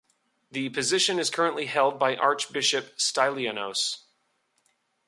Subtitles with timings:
[0.49, 3.99] The position is currently held by Archbishop Stylianos.